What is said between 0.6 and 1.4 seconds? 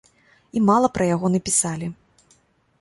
мала пра яго